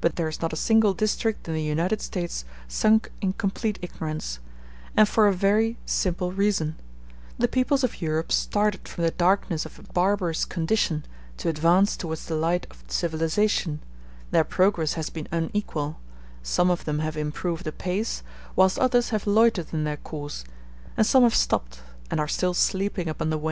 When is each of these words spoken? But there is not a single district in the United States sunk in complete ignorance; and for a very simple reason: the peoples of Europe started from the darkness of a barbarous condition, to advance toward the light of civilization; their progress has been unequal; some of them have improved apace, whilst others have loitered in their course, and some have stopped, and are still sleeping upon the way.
But 0.00 0.14
there 0.14 0.28
is 0.28 0.40
not 0.40 0.52
a 0.52 0.56
single 0.56 0.94
district 0.94 1.48
in 1.48 1.52
the 1.54 1.60
United 1.60 2.00
States 2.00 2.44
sunk 2.68 3.10
in 3.20 3.32
complete 3.32 3.76
ignorance; 3.82 4.38
and 4.96 5.08
for 5.08 5.26
a 5.26 5.32
very 5.32 5.76
simple 5.84 6.30
reason: 6.30 6.76
the 7.40 7.48
peoples 7.48 7.82
of 7.82 8.00
Europe 8.00 8.30
started 8.30 8.86
from 8.86 9.02
the 9.02 9.10
darkness 9.10 9.66
of 9.66 9.76
a 9.76 9.82
barbarous 9.92 10.44
condition, 10.44 11.04
to 11.38 11.48
advance 11.48 11.96
toward 11.96 12.18
the 12.18 12.36
light 12.36 12.68
of 12.70 12.84
civilization; 12.86 13.80
their 14.30 14.44
progress 14.44 14.92
has 14.92 15.10
been 15.10 15.26
unequal; 15.32 15.98
some 16.44 16.70
of 16.70 16.84
them 16.84 17.00
have 17.00 17.16
improved 17.16 17.66
apace, 17.66 18.22
whilst 18.54 18.78
others 18.78 19.08
have 19.08 19.26
loitered 19.26 19.72
in 19.74 19.82
their 19.82 19.96
course, 19.96 20.44
and 20.96 21.04
some 21.04 21.24
have 21.24 21.34
stopped, 21.34 21.80
and 22.12 22.20
are 22.20 22.28
still 22.28 22.54
sleeping 22.54 23.08
upon 23.08 23.30
the 23.30 23.36
way. 23.38 23.46